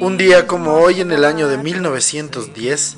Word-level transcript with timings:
Un 0.00 0.18
día 0.18 0.46
como 0.46 0.74
hoy 0.74 1.00
en 1.00 1.10
el 1.10 1.24
año 1.24 1.48
de 1.48 1.56
1910, 1.56 2.96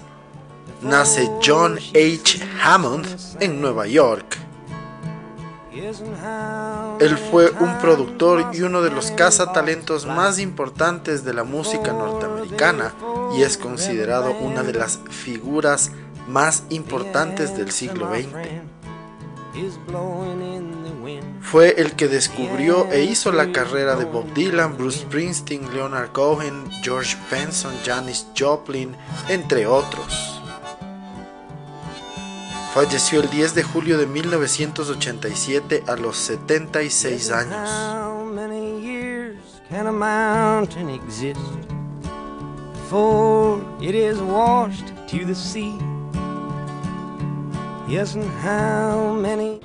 nace 0.83 1.30
John 1.45 1.79
H. 1.91 2.41
Hammond 2.61 3.06
en 3.39 3.61
Nueva 3.61 3.87
York. 3.87 4.37
Él 6.98 7.19
fue 7.30 7.51
un 7.51 7.79
productor 7.79 8.51
y 8.52 8.62
uno 8.62 8.83
de 8.83 8.91
los 8.91 9.12
cazatalentos 9.12 10.06
más 10.06 10.41
importantes 10.41 11.25
de 11.25 11.34
la 11.34 11.45
música 11.45 11.92
norteamericana 11.92 12.95
y 13.37 13.42
es 13.42 13.59
considerado 13.59 14.33
una 14.33 14.64
de 14.64 14.73
las 14.73 14.98
figuras 15.11 15.92
más 16.27 16.64
importantes 16.70 17.56
del 17.56 17.70
siglo 17.70 18.11
XX. 18.12 18.27
Fue 21.41 21.75
el 21.78 21.92
que 21.92 22.09
descubrió 22.09 22.91
e 22.91 23.05
hizo 23.05 23.31
la 23.33 23.53
carrera 23.53 23.97
de 23.97 24.05
Bob 24.05 24.33
Dylan, 24.34 24.77
Bruce 24.77 25.00
Springsteen, 25.00 25.73
Leonard 25.73 26.12
Cohen, 26.12 26.69
George 26.83 27.17
Benson, 27.31 27.75
Janis 27.84 28.27
Joplin, 28.36 28.97
entre 29.28 29.67
otros. 29.67 30.41
Falleció 32.75 33.23
el 33.23 33.31
10 33.31 33.55
de 33.55 33.62
julio 33.62 33.97
de 33.97 34.06
1987 34.06 35.84
a 35.86 35.97
los 35.97 36.17
76 36.17 37.30
años. 37.30 37.70
Yes, 47.89 48.17
and 48.17 48.28
how 48.42 49.12
many? 49.14 49.61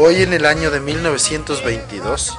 Hoy 0.00 0.22
en 0.22 0.32
el 0.32 0.46
año 0.46 0.70
de 0.70 0.78
1922 0.78 2.38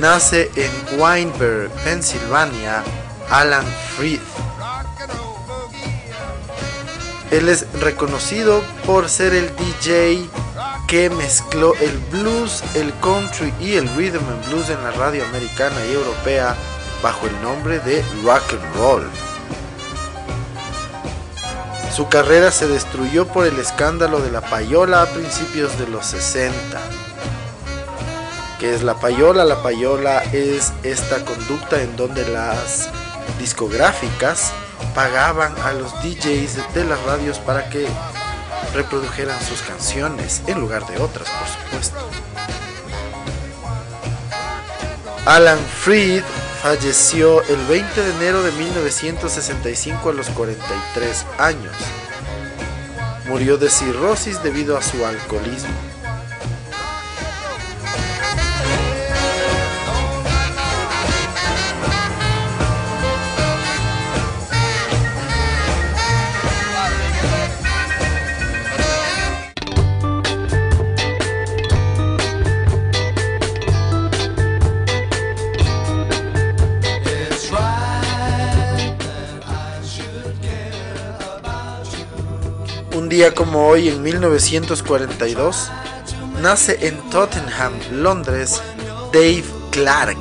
nace 0.00 0.50
en 0.56 1.00
Weinberg, 1.00 1.70
Pensilvania, 1.84 2.82
Alan 3.30 3.64
Freed. 3.96 4.18
Él 7.30 7.48
es 7.48 7.70
reconocido 7.74 8.64
por 8.84 9.08
ser 9.08 9.32
el 9.34 9.54
DJ 9.54 10.28
que 10.88 11.08
mezcló 11.08 11.72
el 11.76 11.96
blues, 12.10 12.64
el 12.74 12.92
country 12.98 13.54
y 13.60 13.74
el 13.74 13.88
rhythm 13.96 14.28
and 14.28 14.48
blues 14.48 14.68
en 14.68 14.82
la 14.82 14.90
radio 14.90 15.24
americana 15.24 15.76
y 15.88 15.92
europea 15.92 16.56
bajo 17.00 17.28
el 17.28 17.42
nombre 17.42 17.78
de 17.78 18.04
rock 18.24 18.42
and 18.54 18.76
roll. 18.76 19.35
Su 21.96 22.08
carrera 22.08 22.50
se 22.50 22.68
destruyó 22.68 23.26
por 23.26 23.46
el 23.46 23.58
escándalo 23.58 24.20
de 24.20 24.30
la 24.30 24.42
payola 24.42 25.00
a 25.00 25.06
principios 25.06 25.78
de 25.78 25.88
los 25.88 26.04
60. 26.04 26.54
¿Qué 28.60 28.74
es 28.74 28.82
la 28.82 29.00
payola? 29.00 29.46
La 29.46 29.62
payola 29.62 30.22
es 30.24 30.74
esta 30.82 31.24
conducta 31.24 31.80
en 31.80 31.96
donde 31.96 32.28
las 32.28 32.90
discográficas 33.38 34.52
pagaban 34.94 35.54
a 35.64 35.72
los 35.72 35.90
DJs 36.02 36.74
de 36.74 36.84
las 36.84 37.02
radios 37.04 37.38
para 37.38 37.70
que 37.70 37.88
reprodujeran 38.74 39.40
sus 39.42 39.62
canciones 39.62 40.42
en 40.48 40.60
lugar 40.60 40.86
de 40.86 40.98
otras, 40.98 41.30
por 41.30 41.48
supuesto. 41.48 42.10
Alan 45.24 45.58
Freed 45.80 46.24
falleció 46.66 47.44
el 47.44 47.64
20 47.66 48.02
de 48.02 48.10
enero 48.16 48.42
de 48.42 48.50
1965 48.50 50.10
a 50.10 50.12
los 50.12 50.28
43 50.30 51.24
años. 51.38 51.72
Murió 53.28 53.56
de 53.56 53.70
cirrosis 53.70 54.42
debido 54.42 54.76
a 54.76 54.82
su 54.82 55.06
alcoholismo. 55.06 55.95
Día 83.16 83.34
como 83.34 83.66
hoy, 83.66 83.88
en 83.88 84.02
1942, 84.02 85.70
nace 86.42 86.86
en 86.86 86.98
Tottenham, 87.08 87.72
Londres, 87.90 88.60
Dave 89.10 89.42
Clark. 89.70 90.18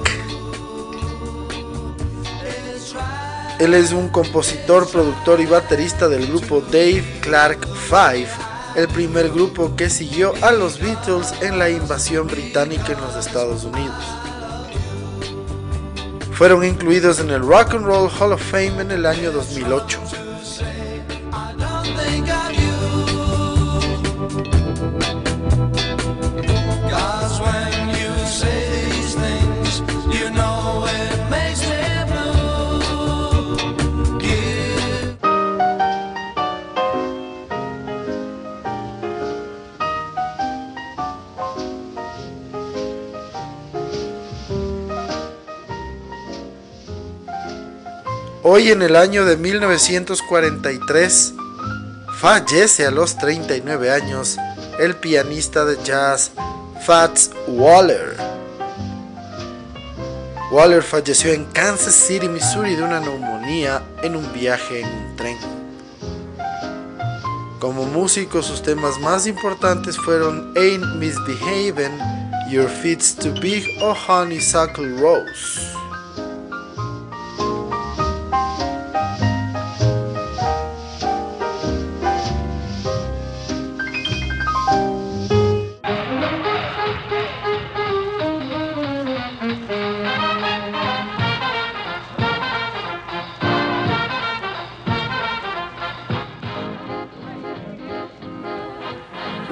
Él 3.60 3.74
es 3.74 3.92
un 3.92 4.08
compositor, 4.08 4.90
productor 4.90 5.42
y 5.42 5.46
baterista 5.46 6.08
del 6.08 6.26
grupo 6.28 6.62
Dave 6.62 7.04
Clark 7.20 7.68
Five, 7.68 8.30
el 8.78 8.88
primer 8.88 9.30
grupo 9.30 9.76
que 9.76 9.90
siguió 9.90 10.32
a 10.42 10.54
los 10.54 10.80
Beatles 10.80 11.34
en 11.42 11.60
la 11.60 11.70
invasión 11.70 12.28
británica 12.28 12.94
en 12.94 13.02
los 13.02 13.18
Estados 13.18 13.66
Unidos. 13.66 14.06
Fueron 16.32 16.64
incluidos 16.64 17.20
en 17.20 17.30
el 17.30 17.42
Rock 17.42 17.74
and 17.74 17.86
Roll 17.86 18.10
Hall 18.18 18.32
of 18.32 18.42
Fame 18.42 18.80
en 18.80 18.92
el 18.92 19.06
año 19.06 19.34
2008. 19.34 20.25
Hoy 48.48 48.70
en 48.70 48.84
el 48.84 48.96
año 48.96 49.26
de 49.26 49.38
1943 49.38 51.34
fallece 52.20 52.86
a 52.86 52.92
los 52.92 53.18
39 53.18 53.90
años 53.90 54.38
el 54.80 54.96
pianista 54.96 55.66
de 55.66 55.84
jazz 55.84 56.30
Fats 56.86 57.32
Waller. 57.48 58.16
Waller 60.52 60.84
falleció 60.84 61.34
en 61.34 61.46
Kansas 61.46 61.96
City, 61.96 62.30
Missouri 62.30 62.76
de 62.76 62.84
una 62.84 63.00
neumonía 63.00 63.82
en 64.04 64.16
un 64.16 64.32
viaje 64.32 64.82
en 64.82 64.90
un 64.90 65.16
tren. 65.16 65.38
Como 67.60 67.86
músico 67.86 68.44
sus 68.44 68.62
temas 68.62 69.00
más 69.00 69.26
importantes 69.26 69.98
fueron 69.98 70.54
Ain't 70.56 70.86
Misbehavin', 70.98 71.98
Your 72.52 72.70
Feet's 72.70 73.16
Too 73.16 73.34
Big 73.42 73.66
o 73.82 73.96
Honeysuckle 74.08 75.02
Rose. 75.02 75.76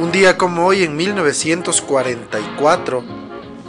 Un 0.03 0.11
día 0.11 0.37
como 0.37 0.65
hoy, 0.65 0.83
en 0.83 0.97
1944, 0.97 3.05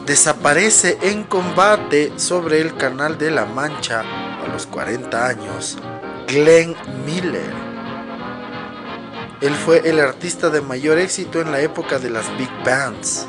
desaparece 0.05 0.99
en 1.03 1.23
combate 1.23 2.13
sobre 2.17 2.61
el 2.61 2.77
Canal 2.77 3.17
de 3.19 3.31
la 3.31 3.45
Mancha, 3.45 4.03
los 4.53 4.67
40 4.67 5.29
años, 5.29 5.79
Glenn 6.27 6.75
Miller. 7.07 7.53
Él 9.43 9.55
fue 9.55 9.89
el 9.89 10.01
artista 10.01 10.51
de 10.51 10.61
mayor 10.61 10.99
éxito 10.99 11.41
en 11.41 11.53
la 11.53 11.61
época 11.61 12.01
de 12.01 12.11
las 12.11 12.27
big 12.37 12.51
bands. 12.65 13.29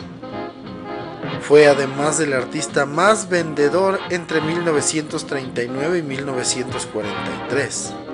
Fue 1.41 1.67
además 1.67 2.19
el 2.19 2.33
artista 2.33 2.87
más 2.87 3.29
vendedor 3.29 3.99
entre 4.09 4.41
1939 4.41 5.99
y 5.99 6.01
1943. 6.01 8.04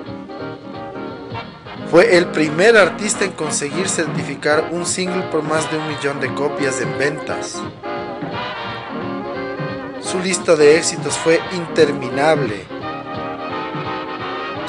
Fue 1.92 2.16
el 2.16 2.28
primer 2.28 2.78
artista 2.78 3.26
en 3.26 3.32
conseguir 3.32 3.86
certificar 3.86 4.70
un 4.70 4.86
single 4.86 5.24
por 5.24 5.42
más 5.42 5.70
de 5.70 5.76
un 5.76 5.88
millón 5.88 6.20
de 6.20 6.32
copias 6.32 6.80
en 6.80 6.96
ventas. 6.96 7.62
Su 10.00 10.18
lista 10.20 10.56
de 10.56 10.78
éxitos 10.78 11.18
fue 11.18 11.38
interminable. 11.52 12.64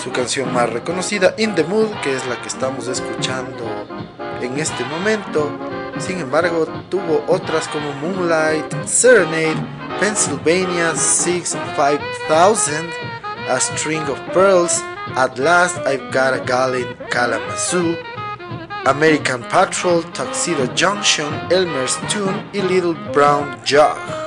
Su 0.04 0.12
canción 0.12 0.52
más 0.54 0.70
reconocida, 0.70 1.34
In 1.38 1.56
the 1.56 1.64
Mood, 1.64 1.92
que 2.04 2.14
es 2.14 2.28
la 2.28 2.42
que 2.42 2.50
estamos 2.50 2.90
escuchando 2.90 3.64
en 4.42 4.60
este 4.60 4.84
momento, 4.84 5.50
sin 6.00 6.20
embargo, 6.20 6.68
tuvo 6.90 7.24
otras 7.30 7.70
como 7.70 7.94
Moonlight, 8.02 8.84
Serenade, 8.84 9.56
Pennsylvania 10.02 10.94
65000, 10.94 12.02
A 13.48 13.60
String 13.62 14.10
of 14.10 14.20
Pearls, 14.34 14.84
At 15.16 15.38
Last 15.38 15.78
I've 15.86 16.12
Got 16.12 16.34
a 16.34 16.44
Gal 16.44 16.74
in 16.74 16.98
Kalamazoo, 17.12 17.96
American 18.88 19.44
Patrol, 19.44 20.02
Tuxedo 20.12 20.66
Junction, 20.74 21.32
Elmer's 21.52 21.98
Tune 22.10 22.44
y 22.52 22.62
Little 22.62 22.96
Brown 23.14 23.64
Jug. 23.64 24.24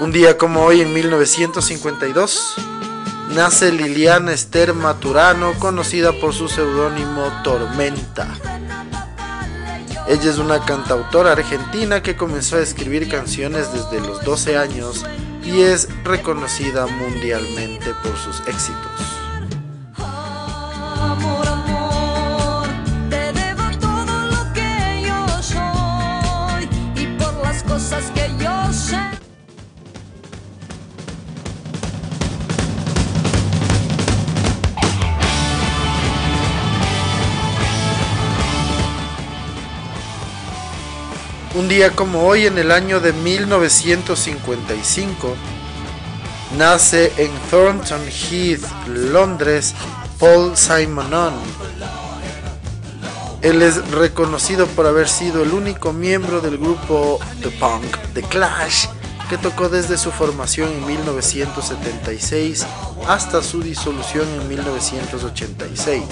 Un 0.00 0.12
día 0.12 0.36
como 0.36 0.62
hoy, 0.62 0.82
en 0.82 0.92
1952, 0.92 2.54
nace 3.34 3.72
Liliana 3.72 4.32
Esther 4.32 4.74
Maturano, 4.74 5.52
conocida 5.58 6.12
por 6.12 6.32
su 6.34 6.48
seudónimo 6.48 7.32
Tormenta. 7.42 8.28
Ella 10.06 10.30
es 10.30 10.38
una 10.38 10.64
cantautora 10.64 11.32
argentina 11.32 12.02
que 12.02 12.16
comenzó 12.16 12.56
a 12.56 12.60
escribir 12.60 13.08
canciones 13.08 13.72
desde 13.72 14.00
los 14.06 14.22
12 14.22 14.56
años 14.56 15.04
y 15.44 15.62
es 15.62 15.88
reconocida 16.04 16.86
mundialmente 16.86 17.92
por 18.02 18.16
sus 18.16 18.40
éxitos. 18.46 19.15
Un 41.56 41.68
día 41.68 41.92
como 41.92 42.26
hoy, 42.26 42.44
en 42.44 42.58
el 42.58 42.70
año 42.70 43.00
de 43.00 43.14
1955, 43.14 45.34
nace 46.58 47.10
en 47.16 47.30
Thornton 47.50 48.02
Heath, 48.02 48.60
Londres, 48.88 49.74
Paul 50.20 50.54
Simonon. 50.54 51.32
Él 53.40 53.62
es 53.62 53.90
reconocido 53.90 54.66
por 54.66 54.86
haber 54.86 55.08
sido 55.08 55.42
el 55.42 55.54
único 55.54 55.94
miembro 55.94 56.42
del 56.42 56.58
grupo 56.58 57.18
The 57.40 57.48
Punk, 57.52 57.96
The 58.12 58.20
Clash, 58.24 58.88
que 59.30 59.38
tocó 59.38 59.70
desde 59.70 59.96
su 59.96 60.10
formación 60.10 60.70
en 60.70 60.86
1976 60.86 62.66
hasta 63.08 63.42
su 63.42 63.62
disolución 63.62 64.28
en 64.28 64.46
1986. 64.46 66.04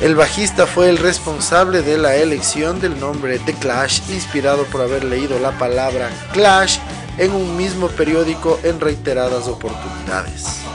El 0.00 0.14
bajista 0.14 0.66
fue 0.66 0.88
el 0.88 0.96
responsable 0.96 1.82
de 1.82 1.98
la 1.98 2.16
elección 2.16 2.80
del 2.80 2.98
nombre 2.98 3.38
The 3.38 3.52
Clash, 3.52 4.00
inspirado 4.08 4.64
por 4.64 4.80
haber 4.80 5.04
leído 5.04 5.38
la 5.38 5.50
palabra 5.58 6.08
Clash 6.32 6.78
en 7.18 7.32
un 7.32 7.54
mismo 7.54 7.88
periódico 7.88 8.58
en 8.62 8.80
reiteradas 8.80 9.46
oportunidades. 9.46 10.69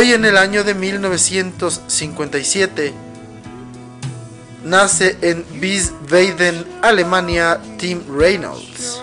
Hoy 0.00 0.14
en 0.14 0.24
el 0.24 0.38
año 0.38 0.64
de 0.64 0.72
1957 0.72 2.94
nace 4.64 5.18
en 5.20 5.44
Wiesbaden, 5.60 6.64
Alemania, 6.80 7.60
Tim 7.76 8.00
Reynolds. 8.10 9.02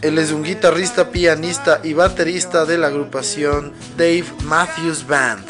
Él 0.00 0.16
es 0.16 0.32
un 0.32 0.42
guitarrista, 0.42 1.10
pianista 1.10 1.82
y 1.84 1.92
baterista 1.92 2.64
de 2.64 2.78
la 2.78 2.86
agrupación 2.86 3.74
Dave 3.98 4.24
Matthews 4.44 5.06
Band. 5.06 5.44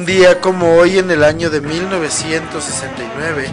Un 0.00 0.06
día 0.06 0.40
como 0.40 0.76
hoy 0.76 0.96
en 0.96 1.10
el 1.10 1.22
año 1.22 1.50
de 1.50 1.60
1969, 1.60 3.50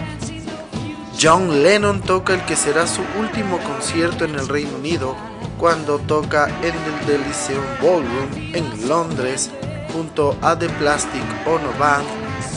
John 1.21 1.61
Lennon 1.61 1.99
toca 1.99 2.35
el 2.35 2.45
que 2.45 2.55
será 2.55 2.87
su 2.87 3.01
último 3.19 3.59
concierto 3.59 4.23
en 4.23 4.33
el 4.35 4.47
Reino 4.47 4.77
Unido 4.77 5.13
cuando 5.57 5.99
toca 5.99 6.47
en 6.61 6.73
el 6.73 7.05
Deliceum 7.05 7.65
Ballroom 7.81 8.55
en 8.55 8.87
Londres 8.87 9.49
junto 9.91 10.37
a 10.41 10.57
The 10.57 10.69
Plastic 10.69 11.21
Ono 11.45 11.77
Band 11.77 12.07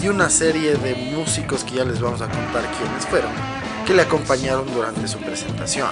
y 0.00 0.06
una 0.06 0.30
serie 0.30 0.76
de 0.76 0.94
músicos 0.94 1.64
que 1.64 1.75
ya 1.75 1.85
les 1.85 2.00
vamos 2.00 2.23
a 2.23 2.28
contar 2.28 2.62
quiénes 2.78 3.04
fueron, 3.06 3.32
que 3.88 3.94
le 3.94 4.02
acompañaron 4.02 4.73
durante 4.73 5.09
su 5.09 5.18
presentación. 5.18 5.90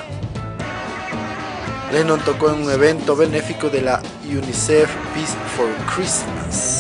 Lennon 1.90 2.20
tocó 2.20 2.50
en 2.50 2.62
un 2.62 2.70
evento 2.70 3.16
benéfico 3.16 3.68
de 3.68 3.82
la 3.82 4.00
UNICEF 4.24 4.88
Peace 5.14 5.34
for 5.56 5.68
Christmas. 5.96 6.77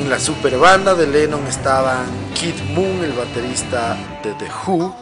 En 0.00 0.08
la 0.08 0.18
super 0.18 0.56
banda 0.56 0.94
de 0.94 1.06
Lennon 1.06 1.46
estaban 1.46 2.06
Kid 2.32 2.54
Moon, 2.74 3.04
el 3.04 3.12
baterista 3.12 3.98
de 4.24 4.32
The 4.32 4.48
Who, 4.64 4.96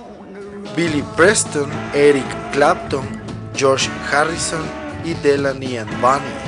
Billy 0.75 1.05
Preston, 1.17 1.71
Eric 1.95 2.26
Clapton, 2.50 3.07
George 3.55 3.88
Harrison 4.11 4.62
y 5.05 5.14
Delaney 5.14 5.76
and 5.76 6.00
Bonnie. 6.00 6.48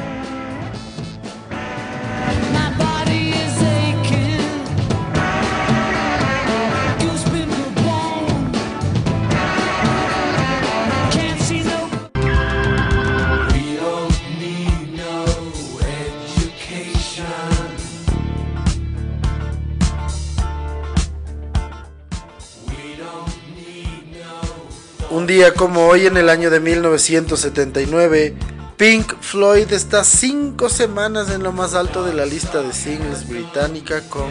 Día 25.31 25.55
como 25.55 25.87
hoy 25.87 26.07
en 26.07 26.17
el 26.17 26.29
año 26.29 26.51
de 26.51 26.59
1979, 26.59 28.35
Pink 28.77 29.15
Floyd 29.21 29.73
está 29.73 30.03
cinco 30.03 30.69
semanas 30.69 31.31
en 31.31 31.45
lo 31.45 31.53
más 31.53 31.75
alto 31.75 32.03
de 32.03 32.13
la 32.13 32.27
lista 32.27 32.63
de 32.63 32.73
singles 32.73 33.29
británica 33.29 34.01
con 34.09 34.27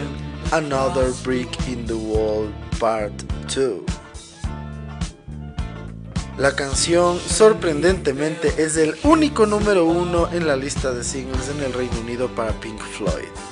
Another 0.50 1.10
Brick 1.24 1.48
in 1.68 1.86
the 1.86 1.94
Wall 1.94 2.52
Part 2.78 3.14
2. 3.54 3.80
La 6.36 6.54
canción 6.54 7.18
sorprendentemente 7.18 8.52
es 8.58 8.76
el 8.76 8.94
único 9.02 9.46
número 9.46 9.86
uno 9.86 10.28
en 10.30 10.46
la 10.46 10.54
lista 10.54 10.92
de 10.92 11.02
singles 11.02 11.48
en 11.48 11.62
el 11.64 11.72
Reino 11.72 11.98
Unido 11.98 12.28
para 12.28 12.52
Pink 12.60 12.78
Floyd. 12.78 13.49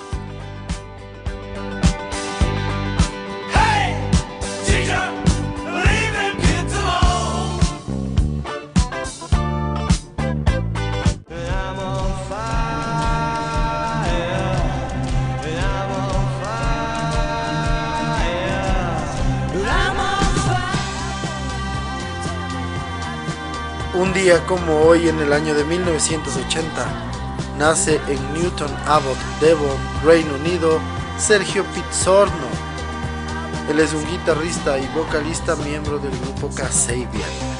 Día 24.23 24.45
como 24.47 24.81
hoy 24.81 25.09
en 25.09 25.21
el 25.21 25.33
año 25.33 25.55
de 25.55 25.63
1980, 25.63 26.87
nace 27.57 28.01
en 28.09 28.35
Newton 28.35 28.71
Abbot, 28.85 29.17
Devon, 29.41 29.79
Reino 30.05 30.35
Unido, 30.35 30.81
Sergio 31.19 31.65
Pizzorno. 31.67 32.49
Él 33.71 33.79
es 33.79 33.93
un 33.95 34.05
guitarrista 34.07 34.77
y 34.77 34.89
vocalista 34.89 35.55
miembro 35.55 36.01
del 36.01 36.19
grupo 36.19 36.51
Kasabian. 36.53 37.58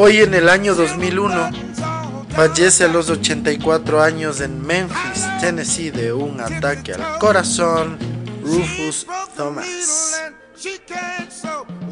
Hoy 0.00 0.18
en 0.18 0.32
el 0.32 0.48
año 0.48 0.76
2001 0.76 1.50
fallece 2.30 2.84
a 2.84 2.86
los 2.88 3.10
84 3.10 4.00
años 4.00 4.40
en 4.40 4.64
Memphis, 4.64 5.26
Tennessee 5.40 5.90
de 5.90 6.12
un 6.12 6.40
ataque 6.40 6.94
al 6.94 7.18
corazón 7.18 7.98
Rufus 8.40 9.08
Thomas. 9.36 10.22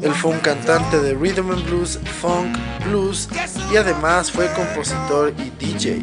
Él 0.01 0.13
fue 0.13 0.31
un 0.31 0.39
cantante 0.39 1.01
de 1.01 1.15
rhythm 1.15 1.51
and 1.51 1.65
blues, 1.65 1.99
funk, 2.21 2.57
blues 2.85 3.27
y 3.73 3.75
además 3.75 4.31
fue 4.31 4.49
compositor 4.53 5.33
y 5.37 5.49
DJ. 5.59 5.99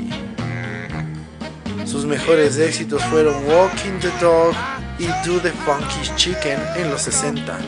Sus 1.87 2.04
mejores 2.04 2.58
éxitos 2.58 3.02
fueron 3.04 3.34
Walking 3.46 3.99
the 4.00 4.12
Dog 4.20 4.52
y 4.99 5.06
Do 5.26 5.40
the 5.40 5.52
Funky 5.52 6.14
Chicken 6.16 6.61
en 6.76 6.90
los 6.90 7.00
60. 7.00 7.58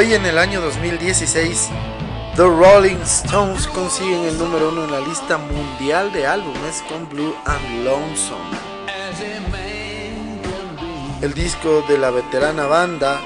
Hoy 0.00 0.14
en 0.14 0.24
el 0.24 0.38
año 0.38 0.62
2016, 0.62 1.68
The 2.34 2.44
Rolling 2.44 3.02
Stones 3.02 3.66
consiguen 3.66 4.24
el 4.24 4.38
número 4.38 4.70
uno 4.70 4.84
en 4.84 4.92
la 4.92 5.00
lista 5.00 5.36
mundial 5.36 6.10
de 6.10 6.26
álbumes 6.26 6.82
con 6.88 7.06
Blue 7.10 7.36
and 7.44 7.84
Lonesome. 7.84 8.56
El 11.20 11.34
disco 11.34 11.84
de 11.86 11.98
la 11.98 12.08
veterana 12.08 12.64
banda, 12.64 13.20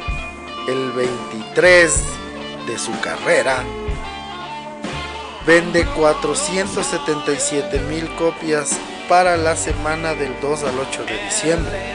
el 0.67 0.91
23 0.91 2.03
de 2.67 2.77
su 2.77 2.91
carrera, 3.01 3.63
vende 5.47 5.87
477 5.87 7.79
mil 7.83 8.13
copias 8.17 8.77
para 9.09 9.37
la 9.37 9.55
semana 9.55 10.15
del 10.15 10.35
2 10.41 10.65
al 10.65 10.77
8 10.77 11.05
de 11.05 11.25
diciembre. 11.25 11.95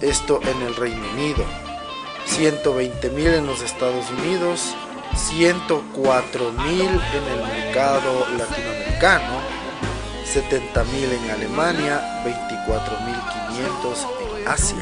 Esto 0.00 0.38
en 0.44 0.62
el 0.62 0.76
Reino 0.76 1.02
Unido. 1.14 1.69
120 2.30 3.10
mil 3.10 3.26
en 3.26 3.46
los 3.46 3.60
Estados 3.60 4.08
Unidos, 4.10 4.74
104 5.16 6.52
mil 6.52 6.88
en 6.88 7.24
el 7.32 7.42
mercado 7.42 8.26
latinoamericano, 8.38 9.40
70 10.24 10.84
mil 10.84 11.12
en 11.12 11.30
Alemania, 11.30 12.22
24 12.24 13.00
mil 13.00 13.16
500 13.50 14.06
en 14.38 14.48
Asia. 14.48 14.76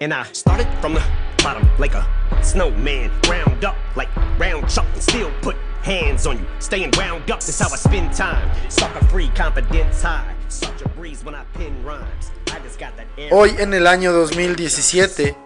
And 0.00 0.14
I 0.14 0.22
started 0.32 0.68
from 0.80 0.94
the 0.94 1.27
bottom 1.42 1.68
like 1.78 1.94
a 1.94 2.06
snowman. 2.42 3.10
Round 3.28 3.64
up 3.64 3.76
like 3.96 4.08
round 4.38 4.68
chuck 4.68 4.86
and 4.94 5.02
still 5.02 5.30
put 5.42 5.56
hands 5.82 6.26
on 6.26 6.38
you. 6.38 6.46
Staying 6.60 6.90
round 6.92 7.30
up 7.30 7.40
is 7.40 7.58
how 7.58 7.68
I 7.72 7.76
spend 7.76 8.12
time. 8.14 8.48
Sucker 8.68 9.04
free, 9.06 9.28
confidence 9.34 10.02
high. 10.02 10.34
Such 10.48 10.82
a 10.82 10.88
breeze 10.90 11.24
when 11.24 11.34
I 11.34 11.44
pin 11.54 11.84
rhymes. 11.84 12.30
I 12.48 12.58
just 12.60 12.78
got 12.78 12.96
that 12.96 13.06
air. 13.16 13.30
Hoy 13.32 13.54
en 13.58 13.74
el 13.74 13.86
año 13.86 14.12
2017, 14.12 15.36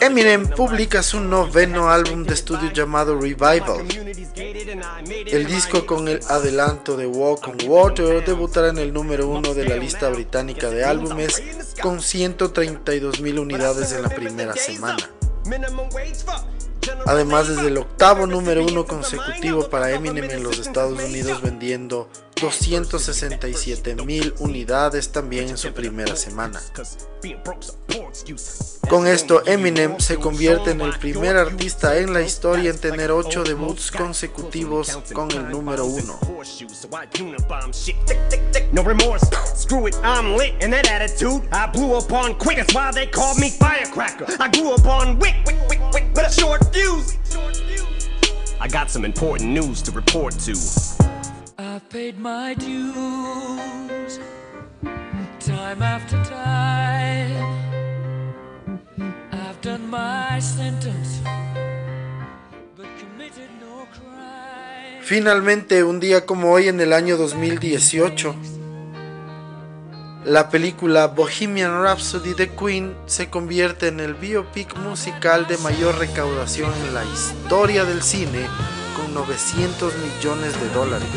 Eminem 0.00 0.48
publica 0.48 1.02
su 1.02 1.20
noveno 1.20 1.90
álbum 1.90 2.24
de 2.24 2.34
estudio 2.34 2.72
llamado 2.72 3.18
Revival. 3.20 3.86
El 5.26 5.46
disco 5.46 5.84
con 5.86 6.08
el 6.08 6.20
adelanto 6.28 6.96
de 6.96 7.06
Walk 7.06 7.48
on 7.48 7.58
Water 7.66 8.24
debutará 8.24 8.68
en 8.68 8.78
el 8.78 8.92
número 8.92 9.28
uno 9.28 9.52
de 9.54 9.68
la 9.68 9.76
lista 9.76 10.08
británica 10.08 10.70
de 10.70 10.84
álbumes 10.84 11.42
con 11.80 12.00
132 12.00 13.20
mil 13.20 13.38
unidades 13.38 13.92
en 13.92 14.02
la 14.02 14.08
primera 14.08 14.54
semana. 14.54 15.08
Además 17.06 17.48
es 17.48 17.58
el 17.58 17.78
octavo 17.78 18.26
número 18.26 18.64
uno 18.64 18.86
consecutivo 18.86 19.68
para 19.68 19.90
Eminem 19.90 20.30
en 20.30 20.42
los 20.42 20.58
Estados 20.58 21.02
Unidos 21.02 21.42
vendiendo 21.42 22.08
267 22.42 23.94
mil 24.04 24.34
unidades 24.40 25.12
también 25.12 25.48
en 25.50 25.56
su 25.56 25.72
primera 25.72 26.16
semana. 26.16 26.60
Con 28.88 29.06
esto 29.06 29.46
Eminem 29.46 30.00
se 30.00 30.16
convierte 30.16 30.72
en 30.72 30.80
el 30.80 30.98
primer 30.98 31.36
artista 31.36 31.96
en 31.98 32.12
la 32.12 32.20
historia 32.20 32.70
en 32.70 32.78
tener 32.78 33.12
8 33.12 33.44
debuts 33.44 33.92
consecutivos 33.92 34.98
con 35.12 35.30
el 35.30 35.50
número 35.50 35.86
uno. 35.86 36.18
No 38.72 38.82
remorse, 38.82 39.26
screw 39.54 39.86
it, 39.86 39.94
I'm 40.02 40.36
lit 40.36 40.54
in 40.60 40.72
that 40.72 40.88
attitude. 40.88 41.46
I 41.52 41.68
blew 41.72 41.94
up 41.94 42.10
on 42.12 42.34
quick, 42.34 42.56
that's 42.56 42.74
why 42.74 42.90
they 42.90 43.06
called 43.06 43.38
me 43.38 43.50
firecracker. 43.50 44.26
I 44.40 44.48
grew 44.48 44.72
up 44.72 44.84
on 44.86 45.18
wick, 45.20 45.36
wick, 45.46 45.58
wick, 45.68 45.80
wick, 45.92 46.06
with 46.14 46.26
a 46.26 46.32
short 46.32 46.74
fuse. 46.74 47.18
I 48.60 48.68
got 48.68 48.90
some 48.90 49.04
important 49.04 49.50
news 49.50 49.82
to 49.82 49.90
report 49.92 50.38
to. 50.40 50.54
I've 51.58 51.88
paid 51.90 52.18
my 52.18 52.54
dues 52.54 54.18
time 55.38 55.82
after 55.82 56.16
time. 56.24 57.44
I've 59.32 59.60
done 59.60 59.88
my 59.90 60.40
sentence, 60.40 61.20
but 62.76 62.86
committed 62.98 63.50
no 63.60 63.86
crime. 63.92 65.02
Finalmente, 65.02 65.84
un 65.84 66.00
día 66.00 66.24
como 66.24 66.52
hoy 66.52 66.68
en 66.68 66.80
el 66.80 66.92
año 66.92 67.16
2018, 67.16 68.34
la 70.24 70.48
película 70.48 71.08
Bohemian 71.08 71.82
Rhapsody 71.82 72.34
de 72.34 72.48
Queen 72.50 72.94
se 73.06 73.28
convierte 73.28 73.88
en 73.88 74.00
el 74.00 74.14
biopic 74.14 74.76
musical 74.78 75.46
de 75.48 75.58
mayor 75.58 75.98
recaudación 75.98 76.72
en 76.86 76.94
la 76.94 77.04
historia 77.04 77.84
del 77.84 78.02
cine 78.02 78.46
con 78.94 79.14
900 79.14 79.94
millones 79.98 80.60
de 80.60 80.68
dólares. 80.70 81.08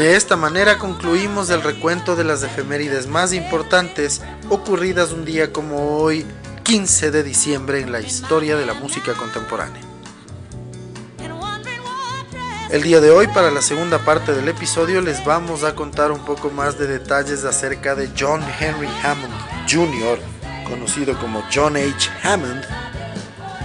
De 0.00 0.16
esta 0.16 0.34
manera 0.34 0.78
concluimos 0.78 1.50
el 1.50 1.60
recuento 1.60 2.16
de 2.16 2.24
las 2.24 2.42
efemérides 2.42 3.06
más 3.06 3.34
importantes 3.34 4.22
ocurridas 4.48 5.12
un 5.12 5.26
día 5.26 5.52
como 5.52 5.98
hoy, 5.98 6.24
15 6.62 7.10
de 7.10 7.22
diciembre 7.22 7.80
en 7.80 7.92
la 7.92 8.00
historia 8.00 8.56
de 8.56 8.64
la 8.64 8.72
música 8.72 9.12
contemporánea. 9.12 9.82
El 12.70 12.80
día 12.80 13.02
de 13.02 13.10
hoy, 13.10 13.26
para 13.26 13.50
la 13.50 13.60
segunda 13.60 13.98
parte 13.98 14.32
del 14.32 14.48
episodio, 14.48 15.02
les 15.02 15.22
vamos 15.22 15.64
a 15.64 15.74
contar 15.74 16.12
un 16.12 16.24
poco 16.24 16.48
más 16.48 16.78
de 16.78 16.86
detalles 16.86 17.44
acerca 17.44 17.94
de 17.94 18.08
John 18.18 18.42
Henry 18.58 18.88
Hammond 19.04 19.34
Jr., 19.70 20.18
conocido 20.66 21.18
como 21.18 21.44
John 21.52 21.76
H. 21.76 22.10
Hammond, 22.22 22.64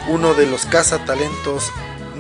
uno 0.10 0.34
de 0.34 0.48
los 0.48 0.66
cazatalentos 0.66 1.72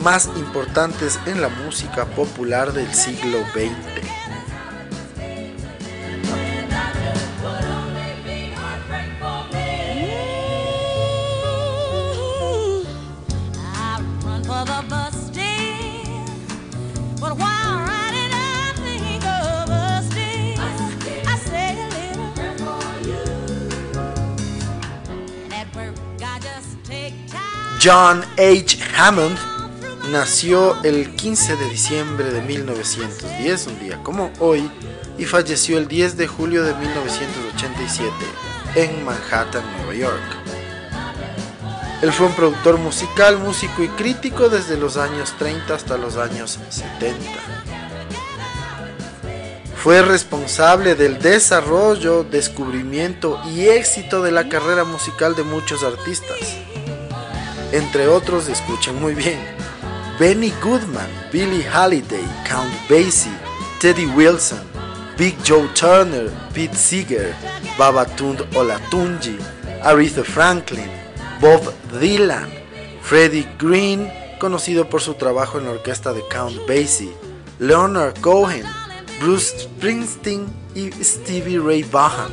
más 0.03 0.29
importantes 0.35 1.19
en 1.25 1.41
la 1.41 1.49
música 1.49 2.05
popular 2.05 2.73
del 2.73 2.93
siglo 2.93 3.39
XX. 3.53 4.25
John 27.85 28.25
H. 28.39 28.79
Hammond 28.97 29.54
nació 30.11 30.81
el 30.83 31.15
15 31.15 31.55
de 31.55 31.69
diciembre 31.69 32.31
de 32.31 32.41
1910, 32.41 33.67
un 33.67 33.79
día 33.79 34.03
como 34.03 34.31
hoy, 34.39 34.69
y 35.17 35.25
falleció 35.25 35.77
el 35.77 35.87
10 35.87 36.17
de 36.17 36.27
julio 36.27 36.63
de 36.63 36.73
1987 36.75 38.11
en 38.75 39.03
Manhattan, 39.05 39.63
Nueva 39.77 39.93
York. 39.93 40.45
Él 42.01 42.11
fue 42.11 42.27
un 42.27 42.33
productor 42.33 42.77
musical, 42.77 43.39
músico 43.39 43.81
y 43.81 43.87
crítico 43.89 44.49
desde 44.49 44.77
los 44.77 44.97
años 44.97 45.33
30 45.39 45.73
hasta 45.73 45.97
los 45.97 46.17
años 46.17 46.59
70. 46.69 47.15
Fue 49.75 50.01
responsable 50.01 50.95
del 50.95 51.19
desarrollo, 51.19 52.23
descubrimiento 52.23 53.39
y 53.45 53.67
éxito 53.67 54.21
de 54.23 54.31
la 54.31 54.49
carrera 54.49 54.83
musical 54.83 55.35
de 55.35 55.43
muchos 55.43 55.83
artistas. 55.83 56.39
Entre 57.71 58.07
otros, 58.07 58.49
escuchen 58.49 58.99
muy 58.99 59.13
bien, 59.13 59.39
Benny 60.17 60.51
Goodman, 60.61 61.09
Billie 61.29 61.61
Holiday, 61.61 62.23
Count 62.45 62.71
Basie, 62.87 63.35
Teddy 63.81 64.05
Wilson, 64.15 64.65
Big 65.17 65.35
Joe 65.43 65.67
Turner, 65.73 66.31
Pete 66.53 66.73
Seeger, 66.73 67.35
Babatunde 67.77 68.47
Olatunji, 68.55 69.37
Aretha 69.83 70.23
Franklin, 70.23 70.89
Bob 71.41 71.73
Dylan, 71.91 72.49
Freddie 73.01 73.45
Green, 73.59 74.09
conocido 74.39 74.89
por 74.89 75.01
su 75.01 75.15
trabajo 75.15 75.57
en 75.59 75.65
la 75.65 75.71
orquesta 75.71 76.13
de 76.13 76.21
Count 76.29 76.65
Basie, 76.65 77.11
Leonard 77.59 78.17
Cohen, 78.21 78.65
Bruce 79.19 79.59
Springsteen 79.59 80.47
y 80.75 80.91
Stevie 81.03 81.59
Ray 81.59 81.83
Vaughan. 81.83 82.31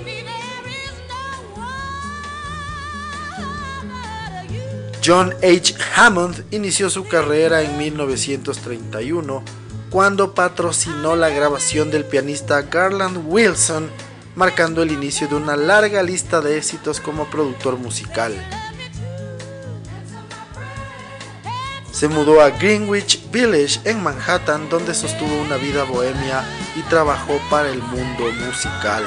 John 5.04 5.34
H. 5.42 5.74
Hammond 5.96 6.44
inició 6.52 6.88
su 6.88 7.08
carrera 7.08 7.62
en 7.62 7.76
1931 7.76 9.42
cuando 9.90 10.32
patrocinó 10.32 11.16
la 11.16 11.28
grabación 11.28 11.90
del 11.90 12.04
pianista 12.04 12.62
Garland 12.62 13.24
Wilson, 13.26 13.90
marcando 14.36 14.80
el 14.80 14.92
inicio 14.92 15.26
de 15.26 15.34
una 15.34 15.56
larga 15.56 16.04
lista 16.04 16.40
de 16.40 16.56
éxitos 16.56 17.00
como 17.00 17.28
productor 17.28 17.78
musical. 17.78 18.32
Se 21.90 22.06
mudó 22.06 22.40
a 22.40 22.50
Greenwich 22.50 23.28
Village 23.32 23.80
en 23.84 24.04
Manhattan 24.04 24.68
donde 24.68 24.94
sostuvo 24.94 25.34
una 25.42 25.56
vida 25.56 25.82
bohemia 25.82 26.44
y 26.76 26.82
trabajó 26.82 27.40
para 27.50 27.70
el 27.70 27.82
mundo 27.82 28.30
musical. 28.46 29.04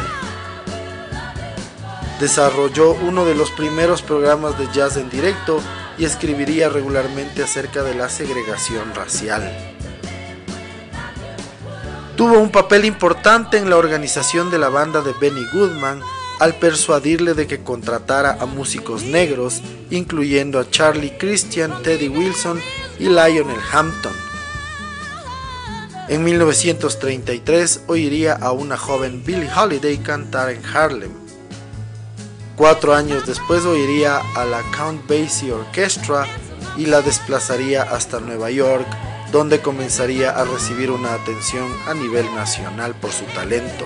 Desarrolló 2.19 2.91
uno 2.91 3.23
de 3.25 3.35
los 3.35 3.49
primeros 3.51 4.01
programas 4.01 4.57
de 4.59 4.67
jazz 4.73 4.97
en 4.97 5.09
directo 5.09 5.61
y 5.97 6.05
escribiría 6.05 6.69
regularmente 6.69 7.43
acerca 7.43 7.83
de 7.83 7.95
la 7.95 8.09
segregación 8.09 8.93
racial. 8.93 9.51
Tuvo 12.15 12.39
un 12.39 12.49
papel 12.49 12.85
importante 12.85 13.57
en 13.57 13.69
la 13.69 13.77
organización 13.77 14.49
de 14.49 14.57
la 14.57 14.69
banda 14.69 15.01
de 15.01 15.13
Benny 15.13 15.45
Goodman 15.53 16.01
al 16.39 16.55
persuadirle 16.55 17.33
de 17.33 17.47
que 17.47 17.63
contratara 17.63 18.37
a 18.39 18.45
músicos 18.45 19.03
negros, 19.03 19.61
incluyendo 19.89 20.59
a 20.59 20.69
Charlie 20.69 21.17
Christian, 21.17 21.81
Teddy 21.83 22.09
Wilson 22.09 22.61
y 22.99 23.05
Lionel 23.05 23.59
Hampton. 23.71 24.13
En 26.07 26.23
1933 26.23 27.81
oiría 27.87 28.33
a 28.33 28.51
una 28.51 28.77
joven 28.77 29.23
Billie 29.25 29.49
Holiday 29.53 29.97
cantar 29.97 30.51
en 30.51 30.63
Harlem. 30.65 31.24
Cuatro 32.55 32.95
años 32.95 33.25
después 33.25 33.65
oiría 33.65 34.21
a 34.33 34.45
la 34.45 34.61
Count 34.71 35.05
Basie 35.09 35.51
Orchestra 35.51 36.25
y 36.77 36.85
la 36.85 37.01
desplazaría 37.01 37.83
hasta 37.83 38.21
Nueva 38.21 38.49
York, 38.49 38.87
donde 39.33 39.61
comenzaría 39.61 40.31
a 40.31 40.45
recibir 40.45 40.89
una 40.89 41.13
atención 41.13 41.69
a 41.85 41.93
nivel 41.93 42.33
nacional 42.33 42.95
por 42.95 43.11
su 43.11 43.25
talento. 43.25 43.85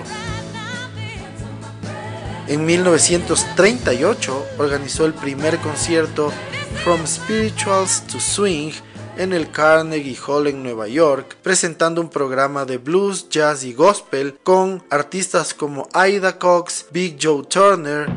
En 2.46 2.64
1938 2.64 4.46
organizó 4.58 5.04
el 5.04 5.14
primer 5.14 5.58
concierto 5.58 6.32
From 6.84 7.04
Spirituals 7.06 8.06
to 8.06 8.20
Swing 8.20 8.72
en 9.16 9.32
el 9.32 9.50
Carnegie 9.50 10.16
Hall 10.26 10.46
en 10.46 10.62
Nueva 10.62 10.86
York, 10.86 11.36
presentando 11.42 12.00
un 12.00 12.08
programa 12.08 12.64
de 12.64 12.78
blues, 12.78 13.28
jazz 13.28 13.64
y 13.64 13.72
gospel 13.72 14.38
con 14.44 14.82
artistas 14.90 15.54
como 15.54 15.88
Ida 15.92 16.38
Cox, 16.38 16.86
Big 16.92 17.18
Joe 17.20 17.44
Turner, 17.44 18.08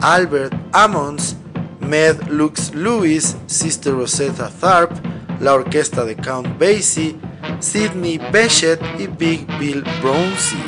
Albert 0.00 0.54
Ammons, 0.72 1.36
Med 1.80 2.28
Lux 2.28 2.72
Lewis, 2.74 3.36
Sister 3.46 3.92
Rosetta 3.92 4.50
Tharpe, 4.60 4.94
la 5.40 5.54
orquesta 5.54 6.04
de 6.04 6.14
Count 6.14 6.58
Basie, 6.58 7.16
Sidney 7.60 8.18
Bechet 8.32 8.80
y 8.98 9.06
Big 9.06 9.46
Bill 9.58 9.82
Brownsie. 10.02 10.58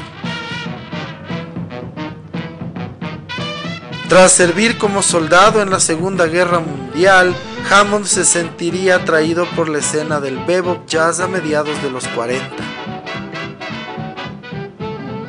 Tras 4.08 4.32
servir 4.32 4.78
como 4.78 5.02
soldado 5.02 5.62
en 5.62 5.70
la 5.70 5.78
Segunda 5.78 6.26
Guerra 6.26 6.58
Mundial, 6.58 7.34
Hammond 7.70 8.06
se 8.06 8.24
sentiría 8.24 8.96
atraído 8.96 9.46
por 9.54 9.68
la 9.68 9.78
escena 9.78 10.20
del 10.20 10.38
bebop 10.44 10.84
jazz 10.86 11.20
a 11.20 11.28
mediados 11.28 11.80
de 11.82 11.90
los 11.90 12.08
40. 12.08 12.79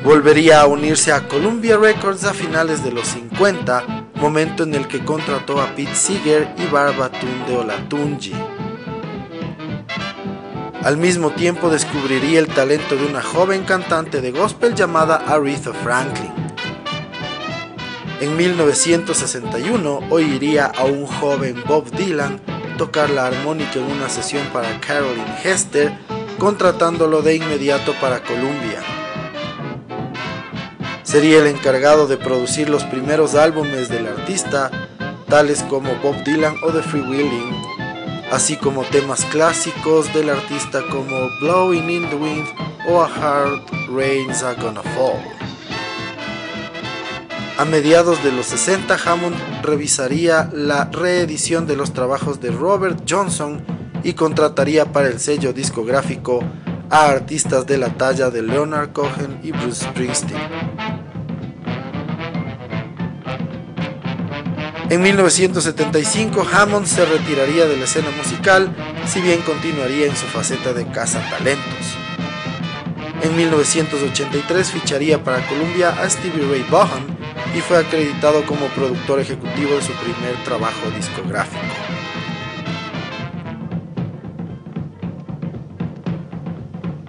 Volvería 0.04 0.62
a 0.62 0.66
unirse 0.66 1.12
a 1.12 1.28
Columbia 1.28 1.78
Records 1.78 2.24
a 2.24 2.34
finales 2.34 2.84
de 2.84 2.92
los 2.92 3.08
50, 3.10 4.08
momento 4.16 4.64
en 4.64 4.74
el 4.74 4.88
que 4.88 5.06
contrató 5.06 5.62
a 5.62 5.76
Pete 5.76 5.94
Seeger 5.94 6.56
y 6.58 6.66
Barbatunde 6.66 7.56
Olatunji. 7.56 8.34
Al 10.84 10.98
mismo 10.98 11.30
tiempo 11.30 11.70
descubriría 11.70 12.40
el 12.40 12.48
talento 12.48 12.96
de 12.96 13.06
una 13.06 13.22
joven 13.22 13.64
cantante 13.64 14.22
de 14.22 14.32
gospel 14.32 14.74
llamada 14.74 15.18
Aretha 15.28 15.72
Franklin. 15.72 16.34
En 18.22 18.36
1961 18.36 20.00
oiría 20.10 20.66
a 20.66 20.84
un 20.86 21.06
joven 21.06 21.64
Bob 21.68 21.92
Dylan 21.92 22.42
tocar 22.80 23.12
la 23.12 23.28
armónica 23.28 23.78
en 23.78 23.86
una 23.86 24.10
sesión 24.10 24.48
para 24.52 24.80
Caroline 24.80 25.38
Hester, 25.44 25.94
contratándolo 26.40 27.22
de 27.22 27.36
inmediato 27.36 27.94
para 28.02 28.24
Columbia. 28.24 29.01
Sería 31.12 31.40
el 31.40 31.48
encargado 31.48 32.08
de 32.08 32.16
producir 32.16 32.70
los 32.70 32.86
primeros 32.86 33.36
álbumes 33.36 33.90
del 33.90 34.08
artista, 34.08 34.72
tales 35.28 35.62
como 35.64 35.94
Bob 35.98 36.16
Dylan 36.24 36.56
o 36.64 36.72
The 36.72 36.82
Freewheeling, 36.82 37.54
así 38.32 38.56
como 38.56 38.84
temas 38.84 39.26
clásicos 39.26 40.14
del 40.14 40.30
artista 40.30 40.82
como 40.90 41.28
Blowing 41.42 41.90
in 41.90 42.10
the 42.10 42.16
Wind 42.16 42.48
o 42.88 43.02
A 43.02 43.08
Hard 43.08 43.62
Rains 43.94 44.42
Are 44.42 44.56
Gonna 44.62 44.82
Fall. 44.82 45.20
A 47.58 47.66
mediados 47.66 48.24
de 48.24 48.32
los 48.32 48.46
60, 48.46 48.98
Hammond 49.06 49.36
revisaría 49.64 50.50
la 50.54 50.86
reedición 50.86 51.68
de 51.68 51.76
los 51.76 51.92
trabajos 51.92 52.40
de 52.40 52.52
Robert 52.52 53.04
Johnson 53.06 53.62
y 54.06 54.14
contrataría 54.14 54.94
para 54.94 55.10
el 55.10 55.20
sello 55.20 55.52
discográfico 55.52 56.40
a 56.90 57.08
artistas 57.08 57.68
de 57.68 57.78
la 57.78 57.90
talla 57.90 58.30
de 58.30 58.44
Leonard 58.44 58.94
Cohen 58.94 59.42
y 59.44 59.52
Bruce 59.52 59.84
Springsteen. 59.84 60.71
En 64.92 65.02
1975, 65.02 66.46
Hammond 66.52 66.86
se 66.86 67.04
retiraría 67.06 67.66
de 67.66 67.78
la 67.78 67.86
escena 67.86 68.12
musical 68.12 68.76
si 69.08 69.22
bien 69.22 69.42
continuaría 69.44 70.08
en 70.08 70.16
su 70.18 70.26
faceta 70.26 70.74
de 70.74 70.86
cazatalentos. 70.86 71.96
En 73.22 73.34
1983 73.38 74.70
ficharía 74.70 75.24
para 75.24 75.48
Columbia 75.48 75.92
a 75.92 76.10
Stevie 76.10 76.46
Ray 76.46 76.66
Vaughan 76.70 77.06
y 77.56 77.62
fue 77.62 77.78
acreditado 77.78 78.46
como 78.46 78.66
productor 78.76 79.22
ejecutivo 79.22 79.76
de 79.76 79.82
su 79.82 79.94
primer 79.94 80.36
trabajo 80.44 80.92
discográfico. 80.94 81.64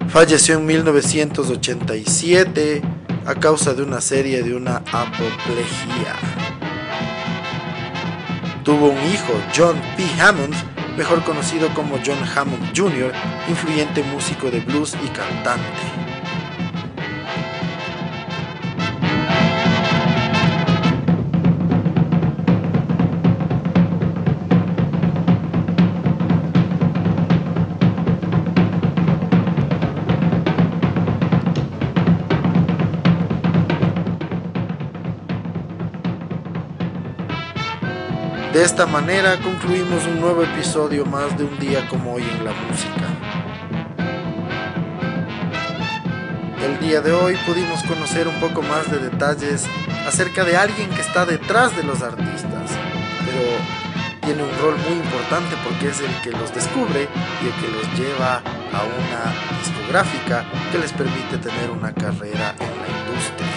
Falleció 0.07 0.59
en 0.59 0.67
1987 0.67 2.81
a 3.27 3.35
causa 3.35 3.75
de 3.75 3.83
una 3.83 4.01
serie 4.01 4.45
de 4.45 4.55
una 4.55 4.85
apoplejía. 4.93 6.42
Tuvo 8.65 8.91
un 8.91 9.13
hijo, 9.13 9.33
John 9.57 9.77
P. 9.97 10.05
Hammond, 10.21 10.55
mejor 10.97 11.25
conocido 11.25 11.69
como 11.75 11.97
John 12.07 12.19
Hammond 12.37 12.77
Jr., 12.77 13.13
influyente 13.49 14.05
músico 14.05 14.53
de 14.53 14.61
blues 14.61 14.97
y 15.05 15.09
cantante. 15.09 16.02
De 38.53 38.63
esta 38.63 38.85
manera 38.85 39.39
concluimos 39.41 40.05
un 40.05 40.21
nuevo 40.21 40.43
episodio 40.43 41.07
más 41.07 41.39
de 41.39 41.45
un 41.45 41.59
día 41.59 41.89
como 41.89 42.13
hoy 42.13 42.23
en 42.23 42.45
la 42.45 42.53
música. 42.53 43.09
El 46.63 46.79
día 46.79 47.01
de 47.01 47.13
hoy 47.13 47.35
pudimos 47.47 47.83
conocer 47.85 48.29
un 48.29 48.39
poco 48.41 48.61
más 48.61 48.91
de 48.91 48.99
detalles 48.99 49.65
acerca 50.07 50.45
de 50.45 50.55
alguien 50.55 50.91
que 50.91 51.01
está 51.01 51.25
detrás 51.25 51.75
de 51.75 51.83
los 51.83 52.03
artistas, 52.03 52.71
pero 53.25 53.41
tiene 54.21 54.43
un 54.43 54.59
rol 54.61 54.77
muy 54.87 54.99
importante 54.99 55.57
porque 55.65 55.89
es 55.89 56.01
el 56.01 56.15
que 56.21 56.33
los 56.33 56.55
descubre 56.55 57.09
y 57.43 57.47
el 57.47 57.55
que 57.55 57.69
los 57.75 57.99
lleva 57.99 58.37
a 58.37 58.83
una 58.85 59.33
discográfica 59.61 60.45
que 60.71 60.79
les 60.79 60.93
permite 60.93 61.39
tener 61.39 61.71
una 61.71 61.95
carrera 61.95 62.55
en 62.61 62.83
la 62.83 62.89
industria. 62.99 63.49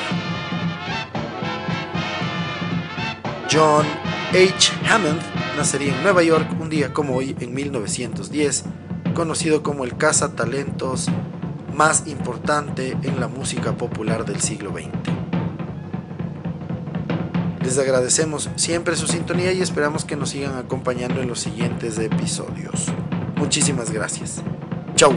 John 3.51 4.04
H. 4.35 4.73
Hammond 4.89 5.21
nacería 5.55 5.95
en 5.95 6.03
Nueva 6.03 6.21
York 6.21 6.45
un 6.59 6.69
día 6.69 6.91
como 6.91 7.15
hoy 7.15 7.37
en 7.39 7.53
1910, 7.53 8.65
conocido 9.13 9.63
como 9.63 9.85
el 9.85 9.95
cazatalentos 9.95 11.07
más 11.73 12.05
importante 12.05 12.97
en 13.03 13.21
la 13.21 13.29
música 13.29 13.77
popular 13.77 14.25
del 14.25 14.41
siglo 14.41 14.71
XX. 14.71 14.89
Les 17.63 17.79
agradecemos 17.79 18.49
siempre 18.57 18.97
su 18.97 19.07
sintonía 19.07 19.53
y 19.53 19.61
esperamos 19.61 20.03
que 20.03 20.17
nos 20.17 20.31
sigan 20.31 20.57
acompañando 20.57 21.21
en 21.21 21.29
los 21.29 21.39
siguientes 21.39 21.97
episodios. 21.97 22.87
Muchísimas 23.37 23.89
gracias. 23.89 24.41
Chau. 24.95 25.13